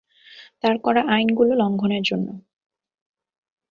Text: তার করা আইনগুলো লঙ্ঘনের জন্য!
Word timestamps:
তার 0.61 0.75
করা 0.81 1.01
আইনগুলো 1.07 1.51
লঙ্ঘনের 1.55 2.03
জন্য! 2.03 2.27